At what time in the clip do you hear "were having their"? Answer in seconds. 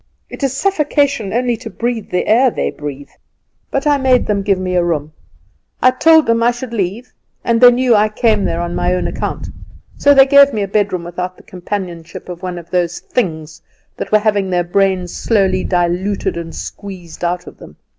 14.11-14.63